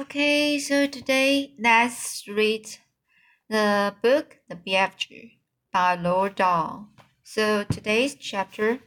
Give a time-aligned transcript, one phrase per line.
[0.00, 2.66] Okay, so today let's read
[3.50, 5.32] the book The BFG
[5.74, 6.88] by Roald Dahl.
[7.22, 8.78] So today's chapter,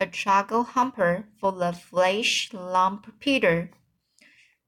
[0.00, 3.68] A Trogglehumper for the Fleshlumpeater.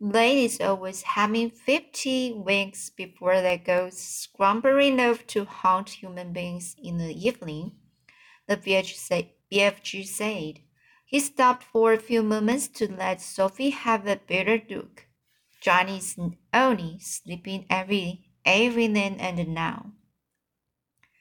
[0.00, 6.77] Blade is always having fifty winks before they go scrambling off to hunt human beings
[6.80, 7.73] in the evening,
[8.46, 10.61] the BFG said.
[11.05, 15.07] He stopped for a few moments to let Sophie have a better look.
[15.61, 16.16] Johnny's
[16.54, 19.92] only sleeping every every then and now.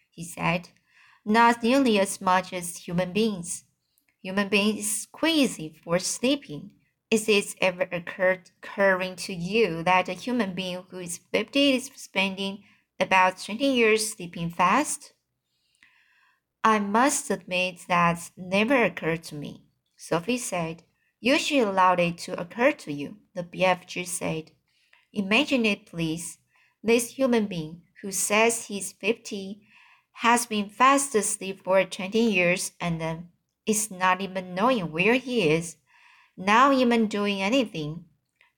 [0.09, 0.69] He said,
[1.25, 3.65] not nearly as much as human beings.
[4.21, 6.71] Human beings crazy for sleeping.
[7.09, 11.91] Is it ever occurred occurring to you that a human being who is fifty is
[11.95, 12.63] spending
[12.99, 15.13] about twenty years sleeping fast?
[16.63, 19.63] I must admit that never occurred to me,
[19.95, 20.83] Sophie said.
[21.19, 24.51] You should allow it to occur to you, the BFG said.
[25.13, 26.39] Imagine it, please.
[26.83, 29.61] This human being who says he's 50
[30.13, 33.29] has been fast asleep for 20 years and then
[33.67, 35.75] is not even knowing where he is,
[36.35, 38.05] not even doing anything,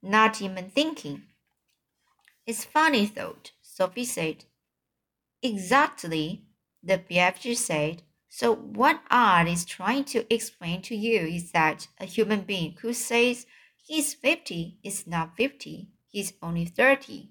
[0.01, 1.23] not even thinking.
[2.47, 4.45] It's funny thought, Sophie said.
[5.43, 6.45] Exactly,
[6.81, 8.03] the BFG said.
[8.29, 12.93] So, what Art is trying to explain to you is that a human being who
[12.93, 13.45] says
[13.89, 17.29] he's 50 is not 50, he's only 30.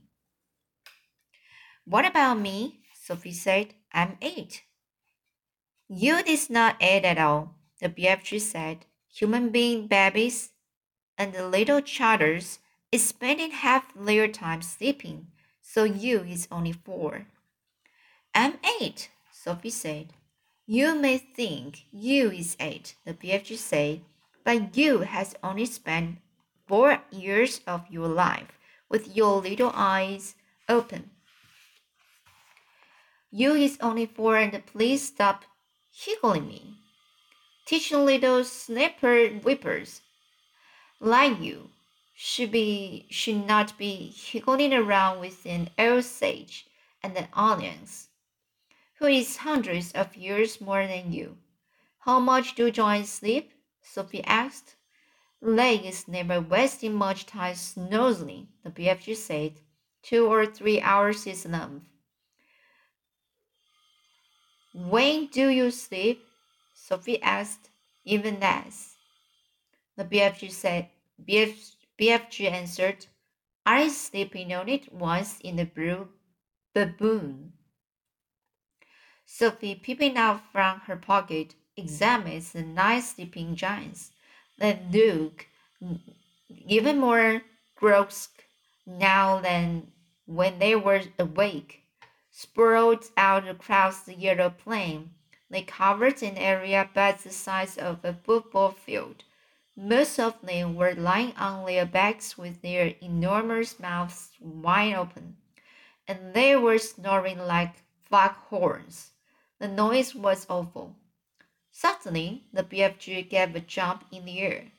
[1.85, 2.81] What about me?
[2.93, 3.75] Sophie said.
[3.93, 4.63] I'm 8.
[5.89, 8.85] You is not 8 at all, the BFG said.
[9.15, 10.51] Human being babies
[11.17, 12.59] and the little chatters
[12.93, 15.29] is spending half their time sleeping,
[15.63, 17.27] so you is only 4.
[18.35, 20.13] I'm 8, Sophie said.
[20.67, 24.03] You may think you is eight, the BFG said,
[24.45, 26.19] but you has only spent
[26.69, 30.35] four years of your life with your little eyes
[30.69, 31.11] open.
[33.31, 35.45] You is only four and please stop
[35.91, 36.77] higgling me.
[37.67, 40.03] Teaching little snapper whippers
[41.01, 41.71] like you
[42.15, 46.67] should be should not be higgling around with an Osage
[47.03, 48.09] and an onions
[48.99, 51.37] who is hundreds of years more than you.
[52.01, 53.53] How much do giants sleep?
[53.83, 54.75] Sophie asked.
[55.41, 59.61] Leg is never wasting much time snoozing, the BFG said.
[60.03, 61.71] Two or three hours is enough.
[64.75, 66.25] When do you sleep?
[66.75, 67.71] Sophie asked.
[68.05, 68.97] Even less.
[69.97, 70.89] The BFG said.
[71.23, 73.07] BF, BFG answered.
[73.67, 76.09] I sleep in on it once in the blue
[76.75, 77.53] baboon.
[79.27, 84.13] Sophie, peeping out from her pocket, examines the nice sleeping giants.
[84.59, 84.93] They mm.
[84.93, 85.47] look
[86.67, 87.43] even more
[87.77, 88.45] grotesque
[88.87, 89.93] now than
[90.27, 91.85] when they were awake.
[92.31, 95.11] Sprawled out across the yellow plain,
[95.51, 99.25] they covered an area about the size of a football field.
[99.77, 105.37] Most of them were lying on their backs with their enormous mouths wide open,
[106.07, 107.77] and they were snoring like
[108.11, 109.13] foghorns.
[109.59, 110.97] The noise was awful.
[111.81, 114.73] Suddenly, the BFG gave a jump in the air.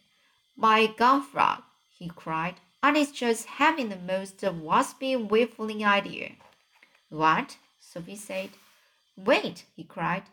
[0.58, 1.64] My gun frog,
[1.98, 2.56] he cried.
[2.84, 6.32] I is just having the most waspy, whiffling idea.
[7.08, 7.56] What?
[7.80, 8.50] Sophie said.
[9.16, 10.24] Wait, he cried.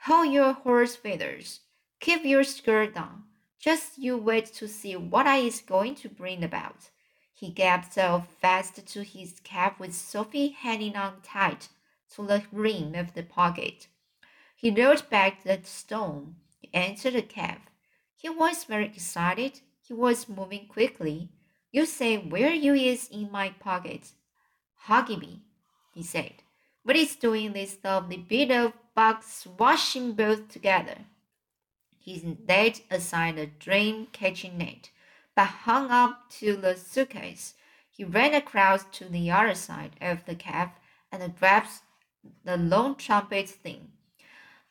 [0.00, 1.60] Hold your horse feathers.
[2.00, 3.22] Keep your skirt down.
[3.58, 6.90] Just you wait to see what I is going to bring about.
[7.32, 11.70] He gave so fast to his cap with Sophie hanging on tight
[12.14, 13.86] to the rim of the pocket.
[14.60, 16.36] He rolled back the stone.
[16.74, 17.62] Entered the cave.
[18.14, 19.62] He was very excited.
[19.80, 21.30] He was moving quickly.
[21.72, 24.12] You say where you is in my pocket.
[24.86, 25.40] Huggy
[25.94, 26.42] he said.
[26.84, 31.06] But he's doing this lovely bit of bugs washing both together.
[31.98, 34.90] He laid aside the dream catching net,
[35.34, 37.54] but hung up to the suitcase.
[37.90, 40.68] He ran across to the other side of the cave
[41.10, 41.80] and grabbed
[42.44, 43.92] the long trumpet thing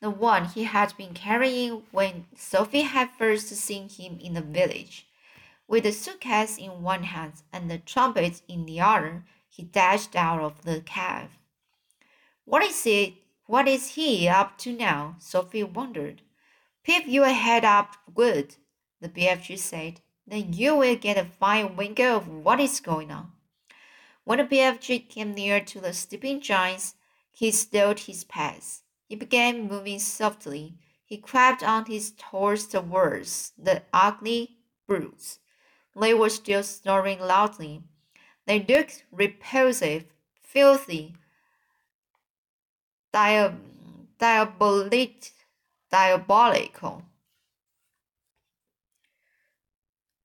[0.02, 5.08] the one he had been carrying when Sophie had first seen him in the village.
[5.68, 10.42] With the suitcase in one hand and the trumpet in the other, he dashed out
[10.42, 11.30] of the cave.
[12.46, 13.14] What is it?
[13.46, 15.16] What is he up to now?
[15.20, 16.22] Sophie wondered.
[16.84, 18.56] Peep your head up good,
[19.02, 20.02] the BFG said.
[20.26, 23.32] Then you will get a fine window of what is going on.
[24.24, 26.96] When the BFG came near to the sleeping giants,
[27.32, 28.84] he slowed his pace.
[29.10, 30.76] He began moving softly.
[31.04, 35.40] He crept on his toes towards the ugly brutes.
[36.00, 37.82] They were still snoring loudly.
[38.46, 40.06] They looked repulsive,
[40.44, 41.16] filthy,
[43.12, 43.58] diab-
[44.20, 45.32] diabolic,
[45.90, 47.02] diabolical.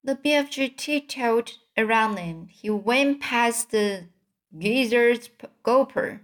[0.03, 2.49] The BFG tiptoed around them.
[2.49, 4.09] He went past the
[4.59, 5.31] gizzard
[5.65, 6.21] gulper,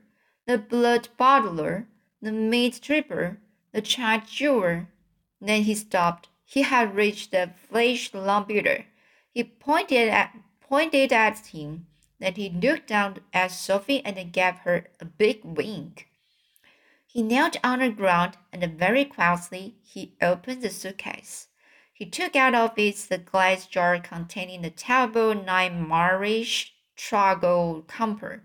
[0.46, 1.86] the blood bottler,
[2.22, 3.38] the meat dripper,
[3.72, 4.86] the child chewer.
[5.40, 6.28] Then he stopped.
[6.44, 8.84] He had reached the Fleshlumpeater.
[9.32, 11.86] He pointed at pointed at him.
[12.18, 16.08] Then he looked down at Sophie and gave her a big wink.
[17.06, 21.48] He knelt on the ground and very quietly he opened the suitcase.
[21.92, 28.42] He took out of it the glass jar containing the terrible nightmarish Trogglehumper.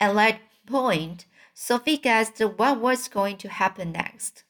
[0.00, 1.26] At that point,
[1.58, 4.44] Sophie guessed what was going to happen next.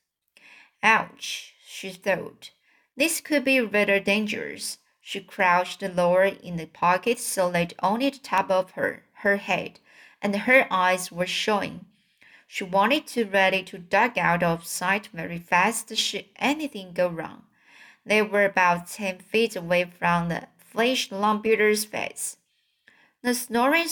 [0.82, 2.50] Ouch, she thought.
[2.96, 4.78] This could be rather dangerous.
[5.00, 9.78] She crouched lower in the pocket so that only the top of her, her head
[10.20, 11.86] and her eyes were showing.
[12.48, 17.44] She wanted to ready to duck out of sight very fast should anything go wrong.
[18.04, 22.38] They were about ten feet away from the Fleshlumpeater's face.
[23.22, 23.86] The snoring,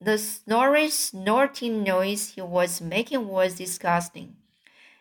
[0.00, 4.36] the snoring, snorting noise he was making was disgusting.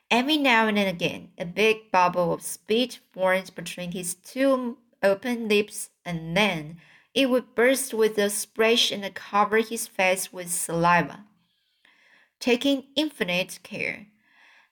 [0.09, 5.89] Every now and again, a big bubble of spit formed between his two open lips,
[6.03, 6.77] and then
[7.13, 11.25] it would burst with a splash and cover his face with saliva.
[12.39, 14.07] Taking infinite care,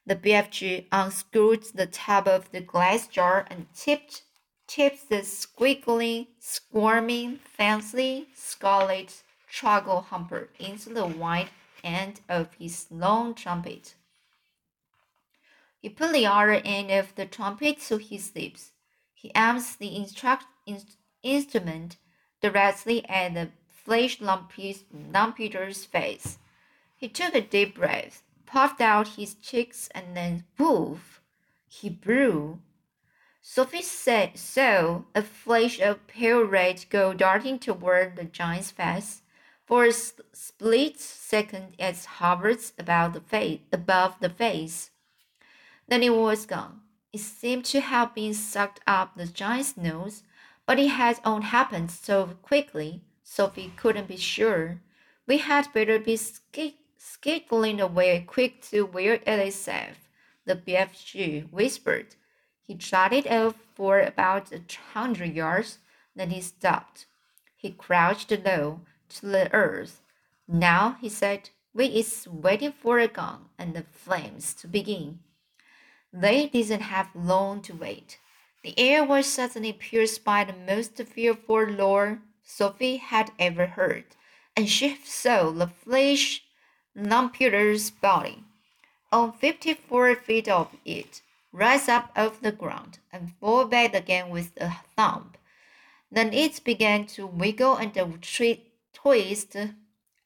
[0.06, 4.24] the BFG unscrewed the top of the glass jar and tipped,
[4.68, 9.24] tipped the squiggling, squirming, fancy scarlet
[9.56, 11.50] trogglehumper into the wide
[11.84, 13.96] end of his long trumpet.
[15.80, 18.72] He put the other end of the trumpet to his lips.
[19.14, 20.82] He aimed the instruct, in,
[21.24, 21.98] instrument
[22.42, 23.50] directly at the
[23.86, 26.40] Fleshlumpeater's face.
[26.98, 31.22] He took a deep breath, puffed out his cheeks, and then poof,
[31.68, 32.60] he blew.
[33.42, 39.22] Sophie said, saw a flash of pale red go darting toward the giant's face.
[39.66, 44.92] For a split second, it hovered about the face, above the face.
[45.88, 46.82] Then it was gone.
[47.12, 50.22] It seemed to have been sucked up the giant's nose,
[50.68, 54.82] but it had all happened so quickly, Sophie couldn't be sure.
[55.26, 60.10] We had better be skittling away quick to where it is safe,
[60.46, 62.16] the BFG whispered.
[62.62, 64.62] He trotted off for about a
[64.94, 65.80] hundred yards,
[66.16, 67.08] then he stopped.
[67.56, 68.82] He crouched low
[69.20, 70.02] to the earth.
[70.48, 75.20] Now, he said, we is waiting for a gun and the flames to begin.
[76.14, 78.20] They didn't have long to wait.
[78.64, 84.06] The air was suddenly pierced by the most fearful roar Sophie had ever heard,
[84.56, 86.44] and she saw the flesh
[86.96, 88.44] Lamputer's body,
[89.12, 91.22] on fifty-four feet of it,
[91.52, 95.38] rise up off the ground and fall back again with a thump.
[96.10, 97.94] Then it began to wiggle and
[99.06, 99.56] twist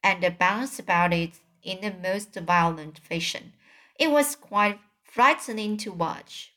[0.02, 3.52] and bounce about it in the most violent fashion.
[4.00, 6.54] It was quite frightening to watch.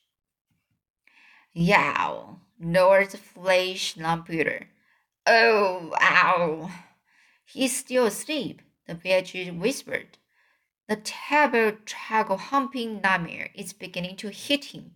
[1.53, 4.67] Yow, roared Fleshlumpeater.
[5.27, 6.71] Oh, ow!
[7.45, 10.19] He's still asleep the BFG whispered.
[10.89, 14.95] The terrible trogglehumping nightmare is beginning to hit him.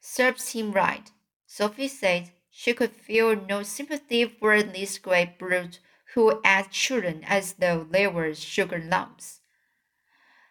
[0.00, 1.08] Serves him right.
[1.46, 5.78] Sophie said she could feel no sympathy for this great brute
[6.14, 9.40] who ate children as though they were sugar lumps.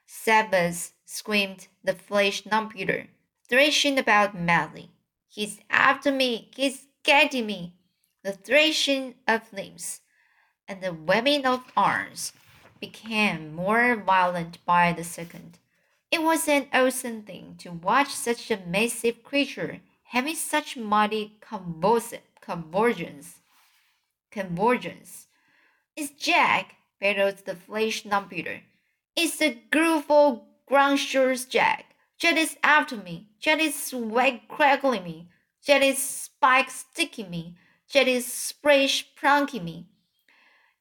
[0.05, 3.07] Sabbath screamed the Fleshlumpeater,
[3.47, 4.91] thrashing about madly.
[5.27, 6.51] He's after me!
[6.55, 7.75] He's getting me!
[8.23, 10.01] The thrashing of limbs
[10.67, 12.33] and the waving of arms
[12.79, 15.59] became more violent by the second.
[16.11, 23.35] It was an awesome thing to watch such a massive creature having such mighty convulsions.
[24.29, 25.27] Convergence.
[25.97, 28.61] It's Jack, bellowed the Fleshlumpeater.
[29.15, 31.85] It's the gruel groundshaws Jack.
[32.17, 33.27] Jack is after me.
[33.41, 35.27] Jack is swag crackling me.
[35.61, 37.57] Jack is spike sticking me.
[37.89, 39.87] Jack is splash plunking me.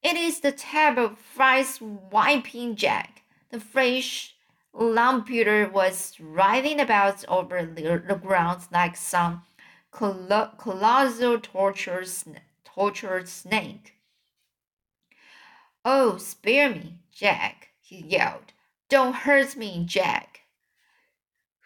[0.00, 3.22] It is the terrible fries wiping jack.
[3.50, 4.36] The fresh
[4.72, 9.42] lamputer was writhing about over the, the ground like some
[9.90, 12.08] colossal tortured,
[12.64, 13.94] tortured snake.
[15.92, 18.52] Oh, spare me, Jack, he yelled.
[18.88, 20.42] Don't hurt me, Jack.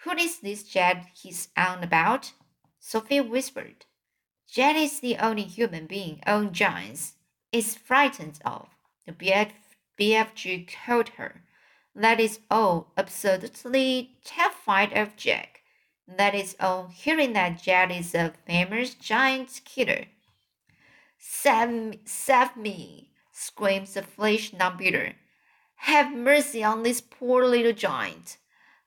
[0.02, 2.32] Who is this Jack he's on about?
[2.80, 3.84] Sophie whispered.
[4.50, 7.16] Jack is the only human being on giants
[7.52, 8.68] is frightened of.
[9.04, 9.50] The BF,
[10.00, 11.42] BFG told her.
[11.94, 12.94] That is all.
[12.96, 15.60] Absolutely terrified of Jack.
[16.08, 16.86] That is all.
[16.86, 20.06] Hearing that Jack is a famous giant killer.
[21.18, 25.14] Save save me, screams the Fleshlumpeater.
[25.76, 28.38] Have mercy on this poor little giant.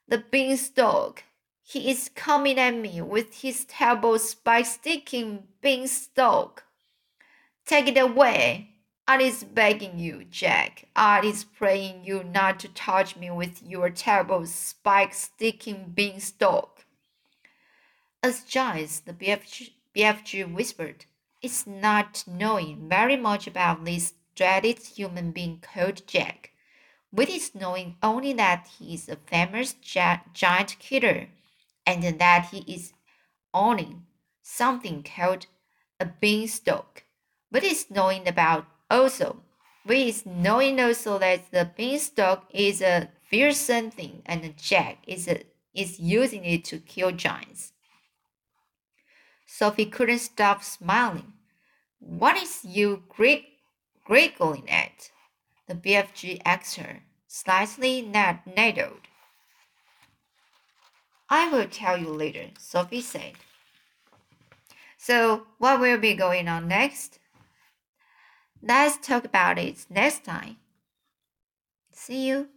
[0.08, 1.22] The beanstalk.
[1.62, 6.64] He is coming at me with his terrible spike sticking beanstalk.
[7.66, 8.70] Take it away.
[9.06, 10.88] I is begging you, Jack.
[10.96, 16.86] I is praying you not to touch me with your terrible spike sticking beanstalk.
[18.22, 21.04] As Giles, the BFG, BFG whispered,
[21.42, 26.52] It's not knowing very much about this dreaded human being called Jack.
[27.10, 31.28] With his knowing only that he is a famous giant killer
[31.84, 32.92] and that he is
[33.52, 34.06] owning
[34.42, 35.46] something called
[35.98, 37.02] a beanstalk.
[37.50, 39.42] But it's knowing about also,
[39.84, 45.42] but it's knowing also that the beanstalk is a fearsome thing and Jack is a,
[45.74, 47.72] is using it to kill giants.
[49.46, 51.32] Sophie couldn't stop smiling.
[51.98, 53.02] What is you
[54.08, 55.10] giggling at?
[55.66, 59.00] The BFG actor, slightly nettled.
[61.28, 63.34] I will tell you later, Sophie said.
[64.96, 67.18] So, what will be going on next?
[68.62, 70.56] Let's talk about it next time.
[71.92, 72.48] See you.